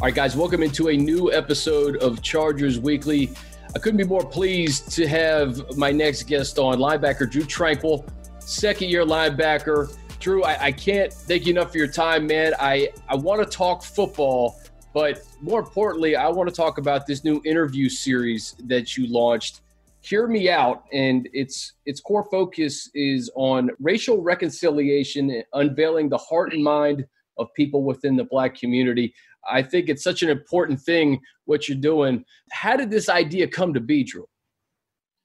[0.00, 3.30] All right, guys, welcome into a new episode of Chargers Weekly.
[3.74, 8.06] I couldn't be more pleased to have my next guest on, linebacker Drew Tranquill,
[8.40, 9.96] second year linebacker.
[10.18, 12.54] Drew, I, I can't thank you enough for your time, man.
[12.58, 14.60] I, I want to talk football,
[14.92, 19.60] but more importantly, I want to talk about this new interview series that you launched.
[20.00, 26.52] Hear me out, and its its core focus is on racial reconciliation, unveiling the heart
[26.52, 27.06] and mind
[27.38, 29.14] of people within the black community.
[29.50, 32.24] I think it's such an important thing what you're doing.
[32.50, 34.26] How did this idea come to be, Drew?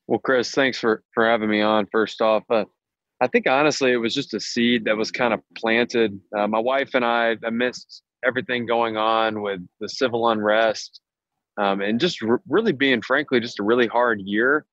[0.08, 1.88] Well, Chris, thanks for for having me on.
[1.92, 2.66] First off, uh,
[3.22, 6.20] I think honestly, it was just a seed that was kind of planted.
[6.36, 11.02] Uh, my wife and I, amidst everything going on with the civil unrest,
[11.62, 14.66] um, and just really being, frankly, just a really hard year.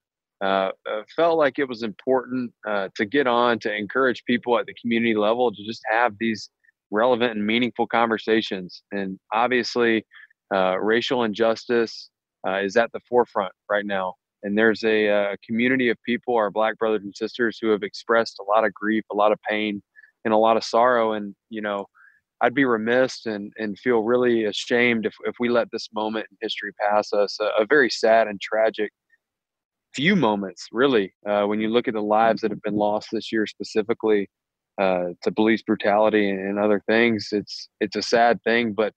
[0.43, 4.67] Uh, uh, felt like it was important uh, to get on to encourage people at
[4.67, 6.51] the community level to just have these
[6.91, 8.83] relevant and meaningful conversations.
[8.93, 10.05] And obviously,
[10.55, 12.11] uh, racial injustice
[12.47, 14.15] uh, is at the forefront right now.
[14.43, 17.83] And there's a, a, uh, community of people, our black brothers and sisters, who have
[17.83, 19.83] expressed a lot of grief, a lot of pain,
[20.25, 21.15] and a lot of sorrow.
[21.15, 21.87] And, you know,
[22.41, 26.37] I'd be remiss and, and feel really ashamed if, if we let this moment in
[26.41, 27.39] history pass us.
[27.41, 28.93] A, a very sad and tragic
[29.95, 33.33] few moments, really, uh, when you look at the lives that have been lost this
[33.33, 34.29] year specifically
[34.79, 37.29] uh, to police brutality and other things.
[37.33, 38.93] It's it's a sad thing, but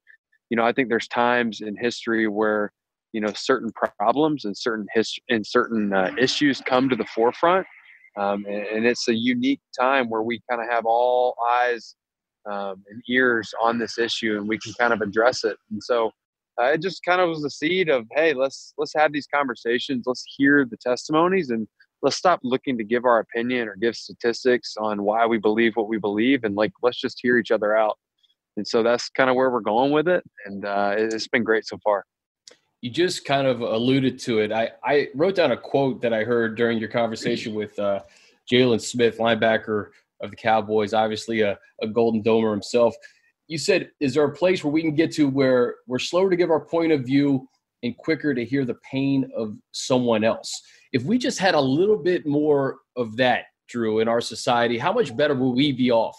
[0.49, 2.71] you know I think there's times in history where
[3.13, 7.65] you know certain problems and certain his and certain uh, issues come to the forefront,
[8.17, 11.95] um, and, and, it's a unique time where we kind of have all eyes
[12.49, 15.57] um, and ears on this issue, and we can kind of address it.
[15.71, 16.11] And so.
[16.61, 20.03] Uh, it just kind of was the seed of hey let's let's have these conversations
[20.05, 21.69] let's hear the testimonies and
[22.01, 25.87] let's stop looking to give our opinion or give statistics on why we believe what
[25.87, 27.97] we believe and like let's just hear each other out.
[28.57, 31.65] And so that's kind of where we're going with it and uh, it's been great
[31.65, 32.05] so far.
[32.81, 34.53] You just kind of alluded to it.
[34.53, 38.01] I, I wrote down a quote that i heard during your conversation with uh,
[38.51, 39.89] jaylon smith linebacker
[40.21, 42.95] of the cowboys obviously a, a golden domer himself.
[43.47, 46.35] You said is there a place where we can get to where we're slower to
[46.35, 47.47] give our point of view
[47.83, 51.97] and quicker to hear the pain of someone else if we just had a little
[51.97, 56.17] bit more of that, Drew, in our society, how much better would we be off?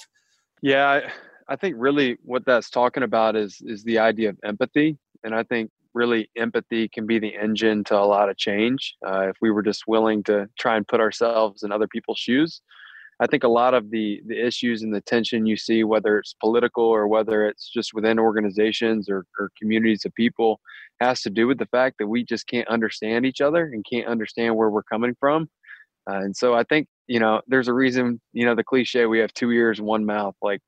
[0.63, 1.09] Yeah,
[1.49, 5.43] I, think really what that's talking about is is the idea of empathy, and I
[5.43, 9.51] think really empathy can be the engine to a lot of change uh, if we
[9.51, 12.61] were just willing to try and put ourselves in other people's shoes.
[13.21, 16.35] I think a lot of the the issues and the tension you see, whether it's
[16.41, 20.61] political or whether it's just within organizations or, or communities of people,
[21.01, 24.07] has to do with the fact that we just can't understand each other and can't
[24.09, 25.49] understand where we're coming from.
[26.11, 29.19] Uh, and so I think you know there's a reason you know the cliche we
[29.21, 30.37] have two ears one mouth.
[30.43, 30.63] Like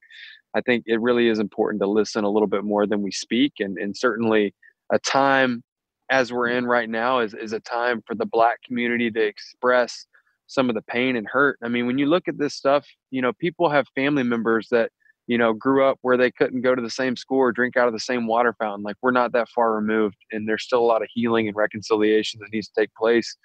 [0.55, 3.55] I think it really is important to listen a little bit more than we speak,
[3.61, 4.55] and and certainly
[4.93, 5.63] a time
[6.11, 10.07] as we're in right now is is a time for the Black community to express
[10.53, 11.59] some of the pain and hurt.
[11.63, 14.91] I mean, when you look at this stuff, you know, people have family members that,
[15.27, 17.87] you know, grew up where they couldn't go to the same school or drink out
[17.87, 18.83] of the same water fountain.
[18.83, 22.41] Like we're not that far removed and there's still a lot of healing and reconciliation
[22.41, 23.37] that needs to take place.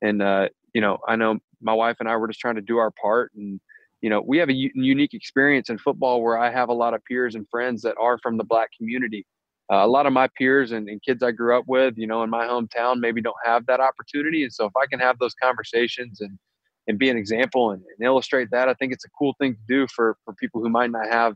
[0.00, 2.78] And, uh, you know, I know my wife and I were just trying to do
[2.78, 3.60] our part and,
[4.00, 6.94] you know, we have a u- unique experience in football where I have a lot
[6.94, 9.26] of peers and friends that are from the black community.
[9.72, 12.22] Uh, a lot of my peers and, and, kids I grew up with, you know,
[12.22, 14.42] in my hometown, maybe don't have that opportunity.
[14.42, 16.38] And so if I can have those conversations and
[16.86, 18.68] and be an example and, and, illustrate that.
[18.68, 21.34] I think it's a cool thing to do for for people who might not have,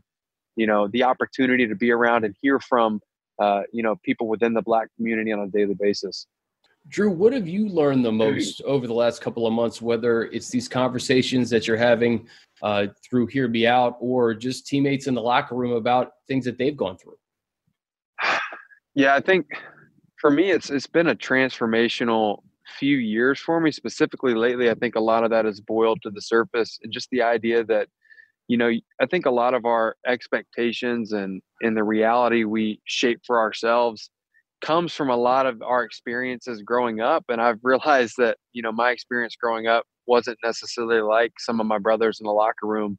[0.55, 3.01] you know, the opportunity to be around and hear from,
[3.39, 6.27] uh, you know, people within the Black community on a daily basis.
[6.87, 9.81] Drew, what have you learned the most over the last couple of months?
[9.81, 12.27] Whether it's these conversations that you're having
[12.61, 16.57] uh, through Hear Me Out, or just teammates in the locker room about things that
[16.57, 17.17] they've gone through.
[18.95, 19.45] Yeah, I think
[20.19, 22.41] for me, it's it's been a transformational
[22.77, 26.09] few years for me specifically lately i think a lot of that has boiled to
[26.09, 27.87] the surface and just the idea that
[28.47, 28.71] you know
[29.01, 34.09] i think a lot of our expectations and and the reality we shape for ourselves
[34.61, 38.71] comes from a lot of our experiences growing up and i've realized that you know
[38.71, 42.97] my experience growing up wasn't necessarily like some of my brothers in the locker room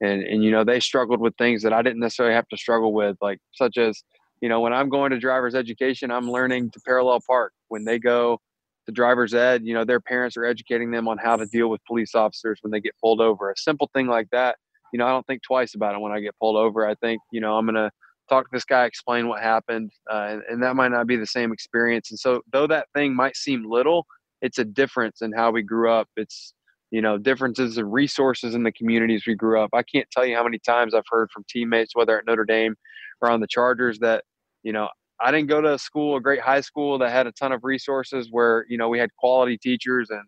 [0.00, 2.92] and and you know they struggled with things that i didn't necessarily have to struggle
[2.92, 4.02] with like such as
[4.40, 7.52] you know when i'm going to driver's education i'm learning to parallel park.
[7.68, 8.38] When they go
[8.86, 11.84] the driver's ed, you know, their parents are educating them on how to deal with
[11.86, 13.50] police officers when they get pulled over.
[13.50, 14.56] A simple thing like that,
[14.92, 16.86] you know, I don't think twice about it when I get pulled over.
[16.86, 17.90] I think, you know, I'm going to
[18.28, 21.26] talk to this guy, explain what happened, uh, and, and that might not be the
[21.26, 22.10] same experience.
[22.10, 24.06] And so, though that thing might seem little,
[24.40, 26.08] it's a difference in how we grew up.
[26.16, 26.54] It's,
[26.90, 29.70] you know, differences in resources in the communities we grew up.
[29.72, 32.74] I can't tell you how many times I've heard from teammates, whether at Notre Dame
[33.20, 34.24] or on the Chargers, that,
[34.62, 34.88] you know,
[35.22, 37.62] I didn't go to a school, a great high school that had a ton of
[37.62, 40.24] resources where, you know, we had quality teachers and,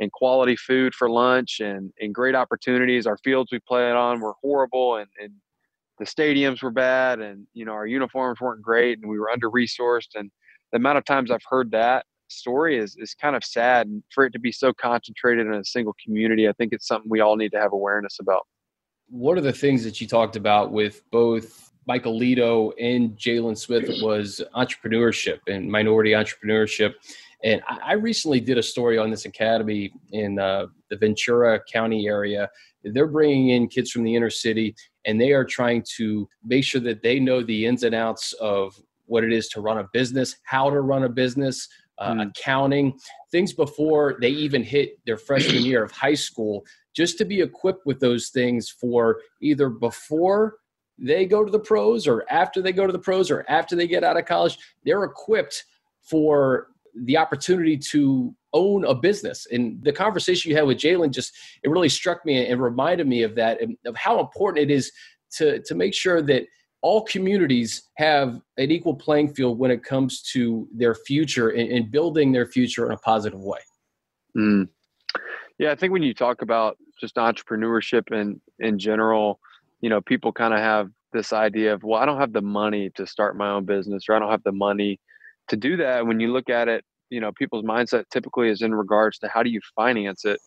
[0.00, 3.06] and quality food for lunch and, and great opportunities.
[3.06, 5.32] Our fields we played on were horrible and, and
[5.98, 9.50] the stadiums were bad and, you know, our uniforms weren't great and we were under
[9.50, 10.14] resourced.
[10.14, 10.30] And
[10.72, 13.86] the amount of times I've heard that story is, is kind of sad.
[13.86, 17.10] And for it to be so concentrated in a single community, I think it's something
[17.10, 18.46] we all need to have awareness about.
[19.10, 23.88] What are the things that you talked about with both Michael Lito and Jaylon Smith
[24.02, 26.92] was entrepreneurship and minority entrepreneurship.
[27.42, 32.50] And I recently did a story on this academy in uh, the Ventura County area.
[32.84, 34.74] They're bringing in kids from the inner city,
[35.06, 38.78] and they are trying to make sure that they know the ins and outs of
[39.06, 42.28] what it is to run a business, how to run a business, uh, mm.
[42.28, 42.98] accounting,
[43.30, 47.86] things before they even hit their freshman year of high school, just to be equipped
[47.86, 50.56] with those things for either before
[50.98, 53.86] they go to the pros or after they go to the pros or after they
[53.86, 54.58] get out of college.
[54.84, 55.64] They're equipped
[56.02, 59.46] for the opportunity to own a business.
[59.50, 63.22] And the conversation you had with Jaylon just it really struck me and reminded me
[63.22, 64.90] of that and of how important it is
[65.36, 66.46] to to make sure that
[66.80, 71.90] all communities have an equal playing field when it comes to their future and, and
[71.90, 73.58] building their future in a positive way.
[74.36, 74.68] Mm.
[75.58, 79.40] Yeah, I think when you talk about just entrepreneurship and in general,
[79.80, 82.90] you know, people kind of have this idea of, well, I don't have the money
[82.96, 85.00] to start my own business, or I don't have the money
[85.48, 86.06] to do that.
[86.06, 89.42] When you look at it, you know, people's mindset typically is in regards to how
[89.42, 90.40] do you finance it.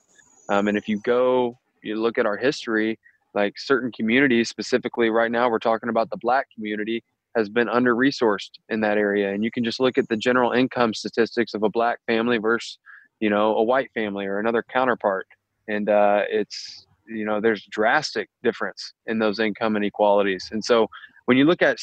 [0.50, 3.00] Um, and if you go, you look at our history,
[3.34, 7.04] like certain communities specifically right now we're talking about the black community
[7.36, 10.52] has been under resourced in that area and you can just look at the general
[10.52, 12.78] income statistics of a black family versus
[13.20, 15.28] you know a white family or another counterpart
[15.68, 20.50] and uh, it's you know there's drastic difference in those income inequalities.
[20.52, 20.88] And so
[21.26, 21.78] when you look at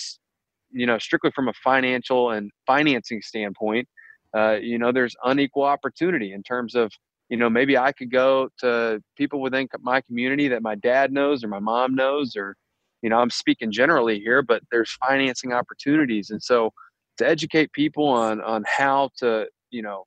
[0.71, 3.89] you know strictly from a financial and financing standpoint
[4.37, 6.93] uh, you know there's unequal opportunity in terms of
[7.31, 11.43] you know maybe i could go to people within my community that my dad knows
[11.43, 12.55] or my mom knows or
[13.03, 16.31] you know i'm speaking generally here but there's financing opportunities.
[16.31, 16.73] And so
[17.19, 20.05] to educate people on on how to you know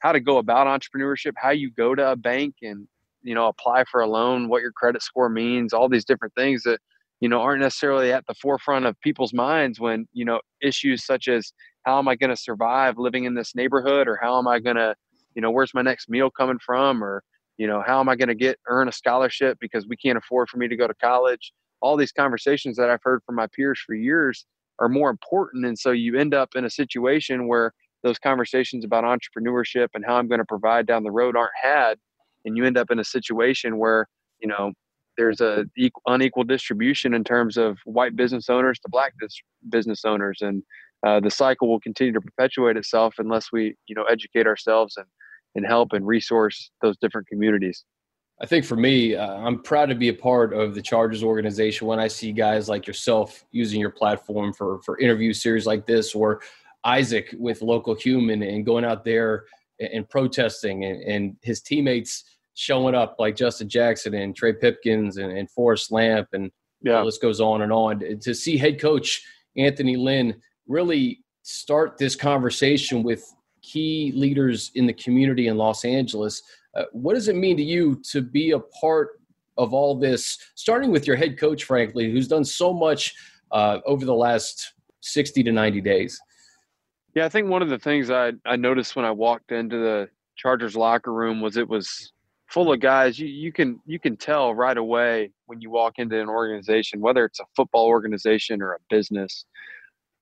[0.00, 2.86] how to go about entrepreneurship how you go to a bank and
[3.24, 6.62] you know apply for a loan what your credit score means all these different things
[6.62, 6.78] that
[7.20, 11.26] you know aren't necessarily at the forefront of people's minds when you know issues such
[11.26, 11.52] as
[11.84, 14.06] how am i going to survive living in this neighborhood?
[14.06, 14.94] or how am i going to
[15.34, 17.02] you know where's my next meal coming from?
[17.02, 17.24] or
[17.56, 20.48] you know how am i going to get earn a scholarship because we can't afford
[20.48, 21.52] for me to go to college?
[21.80, 24.46] All these conversations that i've heard from my peers for years
[24.78, 27.72] are more important and so you end up in a situation where
[28.02, 31.98] those conversations about entrepreneurship and how i'm going to provide down the road aren't had
[32.44, 34.06] and you end up in a situation where
[34.40, 34.72] you know
[35.16, 35.64] there's a
[36.06, 39.12] unequal distribution in terms of white business owners to black
[39.70, 40.62] business owners and
[41.06, 45.06] uh, the cycle will continue to perpetuate itself unless we you know educate ourselves and
[45.54, 47.84] and help and resource those different communities.
[48.40, 51.86] I think for me, uh, I'm proud to be a part of the Chargers organization
[51.86, 56.14] when I see guys like yourself using your platform for for interview series like this,
[56.14, 56.40] or
[56.84, 59.44] Isaac with local human and going out there
[59.80, 62.24] and, protesting, and, and, his teammates
[62.54, 66.50] showing up like Justin Jackson and Trey Pipkins and, and Forrest Lamp, and
[66.82, 66.98] yeah.
[66.98, 68.18] the list goes on and on.
[68.20, 69.22] To see head coach
[69.56, 73.24] Anthony Lynn really start this conversation with
[73.62, 76.42] key leaders in the community in Los Angeles.
[76.74, 79.20] Uh, what does it mean to you to be a part
[79.56, 83.14] of all this, starting with your head coach, frankly, who's done so much
[83.52, 86.20] uh, over the last 60 to 90 days?
[87.14, 90.08] Yeah, I think one of the things I, I noticed when I walked into the
[90.36, 92.12] Chargers locker room was it was
[92.48, 93.18] full of guys.
[93.18, 97.24] You, you can you can tell right away when you walk into an organization, whether
[97.24, 99.44] it's a football organization or a business,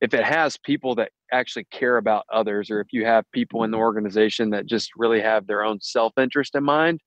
[0.03, 3.71] if it has people that actually care about others or if you have people in
[3.71, 7.01] the organization that just really have their own self-interest in mind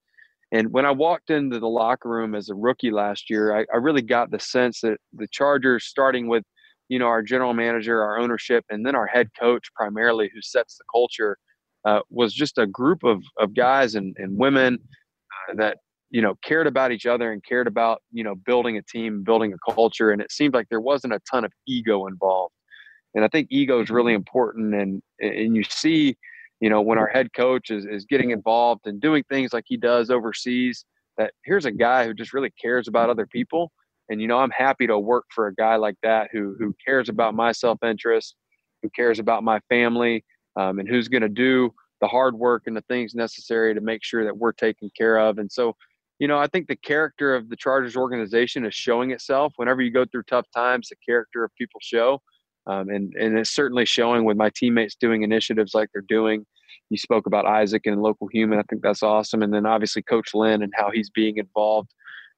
[0.51, 3.77] and when i walked into the locker room as a rookie last year I, I,
[3.77, 6.43] really got the sense that the chargers starting with
[6.87, 10.77] you know our general manager our ownership and then our head coach primarily who sets
[10.77, 11.37] the culture
[11.83, 14.79] uh, was just a group of, of guys and, and women
[15.55, 15.77] that
[16.09, 19.53] you know cared about each other and cared about you know building a team building
[19.53, 22.53] a culture and it seemed like there wasn't a ton of ego involved
[23.15, 24.75] and I think ego is really important.
[24.75, 26.15] And and you see,
[26.59, 29.77] you know, when our head coach is, is getting involved and doing things like he
[29.77, 30.85] does overseas,
[31.17, 33.71] that here's a guy who just really cares about other people.
[34.09, 37.09] And you know, I'm happy to work for a guy like that who who cares
[37.09, 38.35] about my self interest,
[38.83, 40.23] who cares about my family,
[40.57, 44.03] um, and who's going to do the hard work and the things necessary to make
[44.03, 45.37] sure that we're taken care of.
[45.37, 45.75] And so,
[46.19, 49.53] you know, I think the character of the Chargers organization is showing itself.
[49.57, 52.21] Whenever you go through tough times, the character of people show.
[52.67, 56.45] Um, and, and it's certainly showing with my teammates doing initiatives like they're doing.
[56.89, 58.59] You spoke about Isaac and local human.
[58.59, 59.41] I think that's awesome.
[59.41, 61.93] And then obviously Coach Lynn and how he's being involved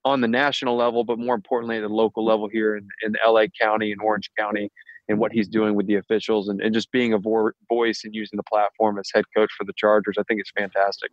[0.05, 3.45] on the national level, but more importantly at the local level here in, in LA
[3.59, 4.69] County and Orange County
[5.09, 8.13] and what he's doing with the officials and, and just being a vo- voice and
[8.13, 10.15] using the platform as head coach for the Chargers.
[10.19, 11.11] I think it's fantastic.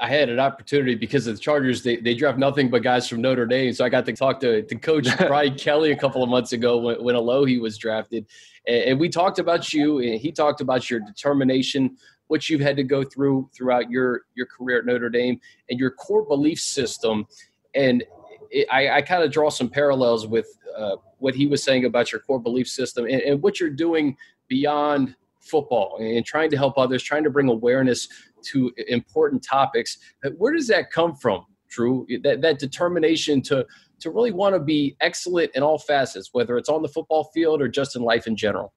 [0.00, 1.82] I had an opportunity because of the Chargers.
[1.82, 3.72] They, they draft nothing but guys from Notre Dame.
[3.72, 6.78] So I got to talk to, to Coach Brian Kelly a couple of months ago
[6.78, 8.26] when, when Alohi was drafted.
[8.66, 11.96] And, and, we talked about you, and he talked about your determination,
[12.28, 15.90] what you've had to go through throughout your, your career at Notre Dame, and your
[15.90, 17.26] core belief system.
[17.74, 18.04] And
[18.50, 22.12] it, I, I kind of draw some parallels with uh, what he was saying about
[22.12, 24.16] your core belief system and, and what you're doing
[24.48, 28.08] beyond football and trying to help others, trying to bring awareness
[28.44, 29.98] to important topics.
[30.36, 32.06] Where does that come from, Drew?
[32.22, 33.66] That, that determination to,
[34.00, 37.60] to really want to be excellent in all facets, whether it's on the football field
[37.60, 38.72] or just in life in general?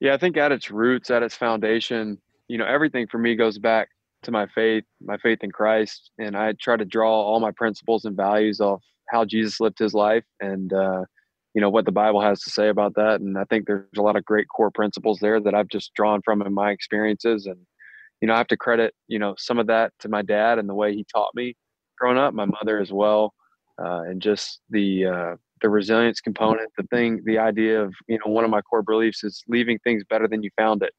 [0.00, 2.18] Yeah, I think at its roots, at its foundation,
[2.48, 3.88] you know, everything for me goes back
[4.24, 6.10] to my faith, my faith in Christ.
[6.18, 8.82] And I try to draw all my principles and values off
[9.12, 11.04] how Jesus lived his life and, uh,
[11.54, 13.20] you know, what the Bible has to say about that.
[13.20, 16.22] And I think there's a lot of great core principles there that I've just drawn
[16.24, 17.46] from in my experiences.
[17.46, 17.58] And,
[18.20, 20.68] you know, I have to credit, you know, some of that to my dad and
[20.68, 21.54] the way he taught me
[21.98, 23.34] growing up, my mother as well.
[23.82, 28.32] Uh, and just the, uh, the resilience component, the thing, the idea of, you know,
[28.32, 30.92] one of my core beliefs is leaving things better than you found it.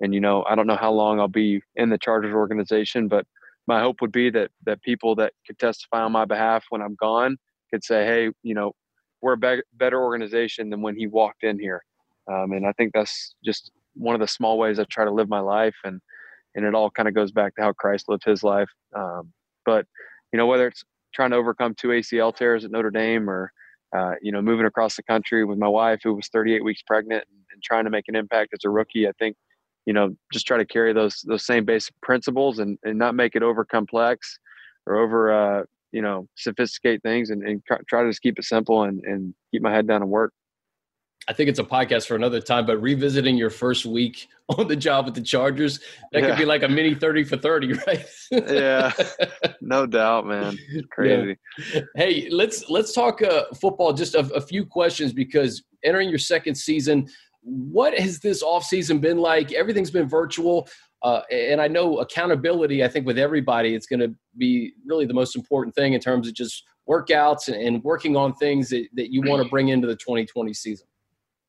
[0.00, 3.26] And, you know, I don't know how long I'll be in the Chargers organization, but
[3.66, 6.94] my hope would be that, that people that could testify on my behalf when I'm
[6.94, 7.36] gone
[7.72, 8.72] could say, Hey, you know,
[9.22, 11.82] we're a be- better organization than when he walked in here.
[12.30, 15.28] Um, and I think that's just one of the small ways I try to live
[15.28, 15.74] my life.
[15.84, 16.00] And,
[16.54, 18.68] and it all kind of goes back to how Christ lived his life.
[18.96, 19.32] Um,
[19.64, 19.86] but
[20.32, 23.52] you know, whether it's trying to overcome two ACL tears at Notre Dame or
[23.96, 27.24] uh, you know, moving across the country with my wife who was 38 weeks pregnant
[27.28, 29.36] and, and, trying to make an impact as a rookie, I think,
[29.90, 33.34] you know, just try to carry those those same basic principles and, and not make
[33.34, 34.38] it over complex
[34.86, 38.84] or over uh, you know sophisticate things and, and try to just keep it simple
[38.84, 40.32] and, and keep my head down and work.
[41.26, 44.76] I think it's a podcast for another time, but revisiting your first week on the
[44.76, 45.80] job with the Chargers,
[46.12, 46.28] that yeah.
[46.28, 48.06] could be like a mini 30 for 30, right?
[48.30, 48.92] yeah.
[49.60, 50.56] No doubt, man.
[50.92, 51.36] crazy.
[51.74, 51.80] Yeah.
[51.96, 56.54] Hey, let's let's talk uh, football just a, a, few questions because entering your second
[56.54, 57.08] season,
[57.42, 59.52] what has this offseason been like?
[59.52, 60.68] Everything's been virtual.
[61.02, 65.14] Uh, and I know accountability, I think with everybody, it's going to be really the
[65.14, 69.10] most important thing in terms of just workouts and, and working on things that, that
[69.12, 70.86] you want to bring into the 2020 season.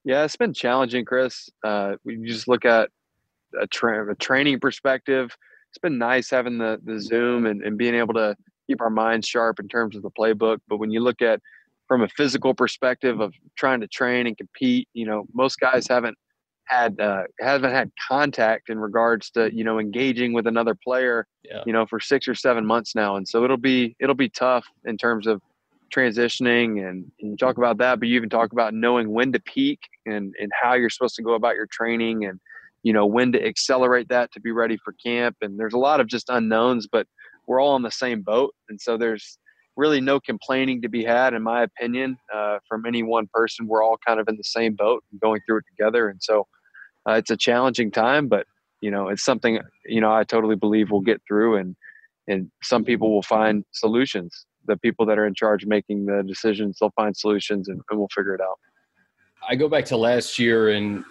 [0.05, 1.49] Yeah, it's been challenging, Chris.
[1.63, 2.89] Uh, we just look at
[3.59, 5.35] a, tra- a, training perspective.
[5.69, 8.35] It's been nice having the, the Zoom and, and being able to
[8.67, 10.57] keep our minds sharp in terms of the playbook.
[10.67, 11.39] But when you look at
[11.91, 16.17] from a physical perspective of trying to train and compete, you know, most guys haven't
[16.63, 21.61] had uh, haven't had contact in regards to you know engaging with another player, yeah.
[21.65, 24.65] you know, for six or seven months now, and so it'll be it'll be tough
[24.85, 25.41] in terms of
[25.93, 29.41] transitioning and, and you talk about that, but you even talk about knowing when to
[29.41, 32.39] peak and, and how you're supposed to go about your training and,
[32.83, 35.35] you know, when to accelerate that to be ready for camp.
[35.41, 37.07] And there's a lot of just unknowns, but
[37.45, 38.55] we're all on the same boat.
[38.69, 39.37] And so there's
[39.77, 43.67] really no complaining to be had, in my opinion, uh, from any one person.
[43.67, 46.09] We're all kind of in the same boat and going through it together.
[46.09, 46.47] And so
[47.07, 48.45] uh, it's a challenging time, but,
[48.81, 51.75] you know, it's something, you know, I totally believe we'll get through and,
[52.27, 56.77] and some people will find solutions the people that are in charge making the decisions
[56.79, 58.59] they'll find solutions and, and we'll figure it out
[59.49, 61.03] i go back to last year and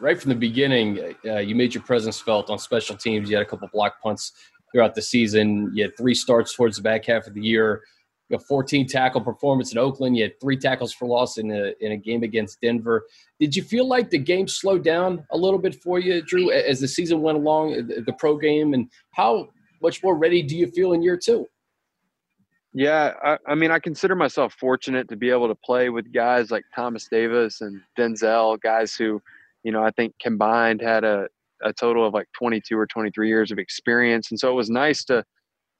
[0.00, 3.44] right from the beginning uh, you made your presence felt on special teams you had
[3.44, 4.32] a couple block punts
[4.72, 7.82] throughout the season you had three starts towards the back half of the year
[8.30, 10.16] you 14 tackle performance in Oakland.
[10.16, 13.06] You had three tackles for loss in a, in a game against Denver.
[13.38, 16.80] Did you feel like the game slowed down a little bit for you, Drew, as
[16.80, 18.74] the season went along, uh, the pro game?
[18.74, 19.48] And how
[19.82, 21.46] much more ready do you feel in year two?
[22.72, 26.50] Yeah, I, I, mean, I consider myself fortunate to be able to play with guys
[26.50, 29.22] like Thomas Davis and Denzel, guys who,
[29.62, 31.28] you know, I think combined had a,
[31.62, 34.30] a total of like 22 or 23 years of experience.
[34.32, 35.24] And so it was nice to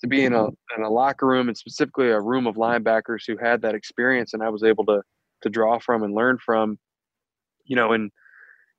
[0.05, 3.37] to be in a in a locker room and specifically a room of linebackers who
[3.37, 5.03] had that experience, and I was able to
[5.43, 6.79] to draw from and learn from.
[7.65, 8.11] You know, in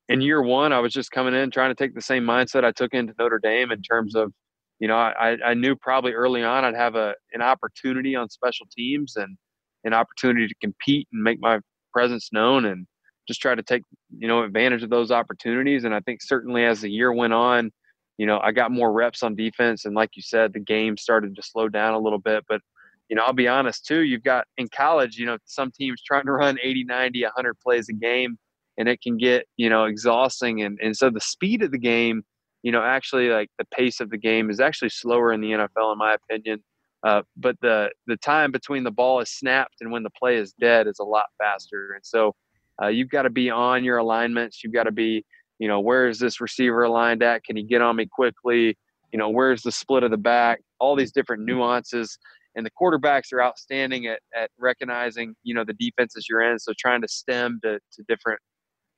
[0.07, 2.71] in year one, I was just coming in trying to take the same mindset I
[2.71, 4.31] took into Notre Dame in terms of
[4.79, 8.67] you know, I, I knew probably early on I'd have a an opportunity on special
[8.75, 9.37] teams and
[9.83, 11.59] an opportunity to compete and make my
[11.93, 12.85] presence known and
[13.27, 13.81] just try to take
[14.17, 15.85] you know advantage of those opportunities.
[15.85, 17.71] And I think certainly as the year went on,
[18.17, 21.35] you know, I got more reps on defense, and like you said, the game started
[21.35, 22.43] to slow down a little bit.
[22.47, 22.61] But
[23.09, 24.01] you know, I'll be honest too.
[24.01, 27.87] You've got in college, you know, some teams trying to run 80, 90, 100 plays
[27.89, 28.37] a game.
[28.77, 32.23] and it can get you know exhausting and and so the speed of the game
[32.63, 35.91] you know actually like the pace of the game is actually slower in the NFL
[35.93, 36.63] in my opinion
[37.05, 40.53] uh, but the the time between the ball is snapped and when the play is
[40.59, 42.33] dead is a lot faster and so
[42.81, 45.23] uh, you've got to be on your alignments you've got to be
[45.59, 47.43] you know where is this receiver aligned at?
[47.43, 48.77] Can he get on me quickly?
[49.11, 50.61] You know where's the split of the back?
[50.79, 52.17] All these different nuances.
[52.57, 56.59] And the quarterbacks are outstanding at, at recognizing you know the defenses you're in.
[56.59, 58.39] So trying to stem to, to different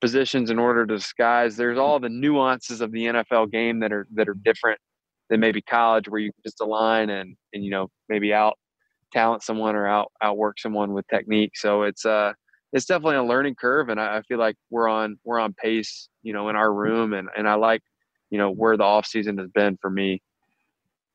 [0.00, 1.56] positions in order to disguise.
[1.56, 4.78] There's all the nuances of the nfl game that are that are different
[5.28, 8.56] than maybe college where you just align and and you know maybe out
[9.12, 11.52] talent someone or out outwork someone with technique.
[11.54, 12.32] So it's uh
[12.72, 16.08] it's definitely a learning curve and I, I feel like we're on we're on pace
[16.22, 17.82] you know in our room and and i like
[18.30, 20.22] you know where the off season has been for me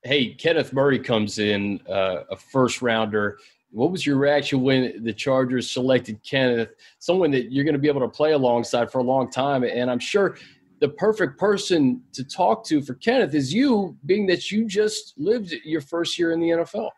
[0.03, 3.39] hey, Kenneth Murray comes in, uh, a first rounder.
[3.71, 6.69] What was your reaction when the Chargers selected Kenneth,
[6.99, 9.63] someone that you're going to be able to play alongside for a long time?
[9.63, 10.37] And I'm sure
[10.79, 15.53] the perfect person to talk to for Kenneth is you, being that you just lived
[15.63, 16.89] your first year in the NFL.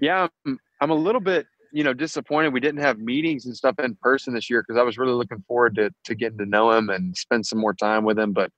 [0.00, 3.78] Yeah, I'm, I'm a little bit, you know, disappointed we didn't have meetings and stuff
[3.78, 6.70] in person this year because I was really looking forward to to getting to know
[6.72, 8.32] him and spend some more time with him.
[8.32, 8.50] But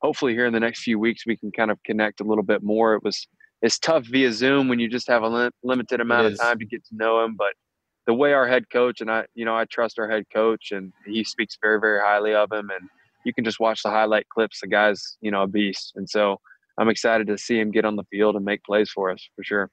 [0.00, 2.62] hopefully here in the next few weeks we can kind of connect a little bit
[2.62, 2.94] more.
[2.94, 3.26] It was
[3.62, 6.64] it's tough via Zoom when you just have a li- limited amount of time to
[6.64, 7.52] get to know him, but
[8.06, 10.92] the way our head coach and I, you know, I trust our head coach and
[11.06, 12.88] he speaks very very highly of him and
[13.24, 14.60] you can just watch the highlight clips.
[14.60, 15.92] The guy's, you know, a beast.
[15.96, 16.40] And so
[16.78, 19.44] I'm excited to see him get on the field and make plays for us for
[19.44, 19.70] sure.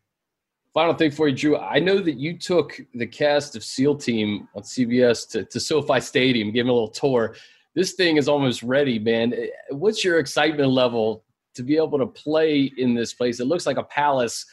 [0.78, 1.58] Final thing for you, Drew.
[1.58, 6.00] I know that you took the cast of SEAL Team on CBS to, to SoFi
[6.00, 7.36] Stadium, gave them a little tour
[7.78, 9.36] this thing is almost ready, man.
[9.70, 13.40] What's your excitement level to be able to play in this place?
[13.40, 14.44] It looks like a palace.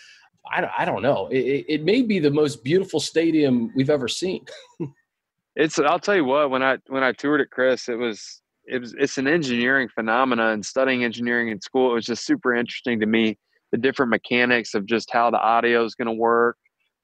[0.53, 1.29] I don't, I don't know.
[1.29, 4.45] It, it may be the most beautiful stadium we've ever seen.
[5.57, 5.79] it's.
[5.79, 6.51] I'll tell you what.
[6.51, 10.49] When I when I toured it, Chris, it was it was it's an engineering phenomena.
[10.49, 13.39] And studying engineering in school, it was just super interesting to me.
[13.75, 16.57] The different mechanics of just how the audio is going to work,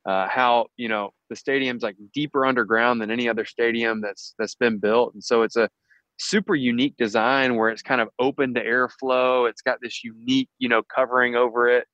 [0.07, 4.55] uh, how you know the stadium's like deeper underground than any other stadium that's that's
[4.55, 5.69] been built, and so it's a
[6.21, 9.49] super unique design where it's kind of open to airflow.
[9.51, 11.87] It's got this unique, you know, covering over it,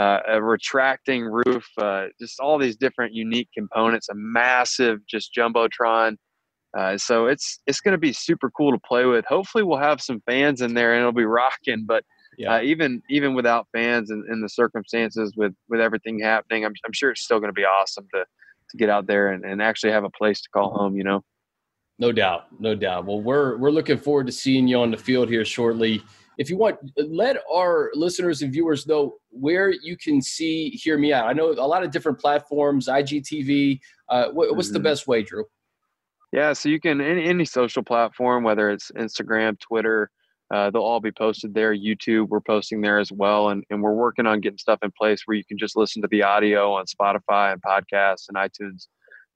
[0.00, 4.08] uh, a retracting roof, uh, just all these different unique components.
[4.08, 6.16] A massive, just jumbotron.
[6.76, 9.26] Uh, so it's it's going to be super cool to play with.
[9.26, 11.84] Hopefully, we'll have some fans in there and it'll be rocking.
[11.86, 12.04] But
[12.38, 12.54] yeah.
[12.54, 16.92] Uh, even even without fans and, and, the circumstances with with everything happening, I'm I'm
[16.92, 18.24] sure it's still going to be awesome to
[18.70, 20.96] to get out there and, and actually have a place to call home.
[20.96, 21.24] You know.
[21.98, 23.06] No doubt, no doubt.
[23.06, 26.02] Well, we're we're looking forward to seeing you on the field here shortly.
[26.36, 31.12] If you want, let our listeners and viewers know where you can see Hear Me
[31.12, 31.26] Out.
[31.26, 33.78] I know a lot of different platforms, IGTV.
[34.08, 34.74] Uh, what, what's mm-hmm.
[34.74, 35.44] the best way, Drew?
[36.32, 40.10] Yeah, so you can any, any social platform, whether it's Instagram, Twitter,
[40.54, 41.74] uh, they'll all be posted there.
[41.74, 45.22] YouTube, we're posting there as well, and and we're working on getting stuff in place
[45.24, 48.86] where you can just listen to the audio on Spotify and podcasts and iTunes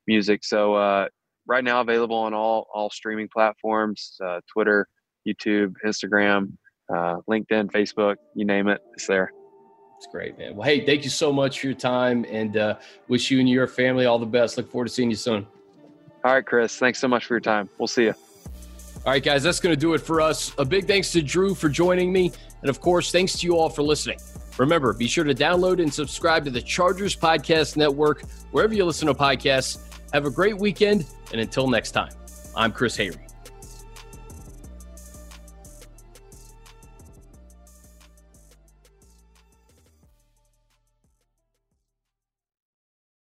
[0.06, 0.44] music.
[0.44, 1.08] So uh,
[1.44, 4.86] right now available on all all streaming platforms: uh, Twitter,
[5.26, 6.52] YouTube, Instagram,
[6.88, 8.14] uh, LinkedIn, Facebook.
[8.36, 9.32] You name it, it's there.
[9.96, 10.54] It's great, man.
[10.54, 12.76] Well, hey, thank you so much for your time, and uh,
[13.08, 14.56] wish you and your family all the best.
[14.56, 15.48] Look forward to seeing you soon.
[16.24, 16.76] All right, Chris.
[16.76, 17.68] Thanks so much for your time.
[17.76, 18.14] We'll see you.
[19.08, 20.52] All right, guys, that's going to do it for us.
[20.58, 22.30] A big thanks to Drew for joining me.
[22.60, 24.18] And of course, thanks to you all for listening.
[24.58, 29.08] Remember, be sure to download and subscribe to the Chargers Podcast Network wherever you listen
[29.08, 29.78] to podcasts
[30.12, 32.12] have a great weekend, and until next time,
[32.54, 33.27] I'm Chris Hayre.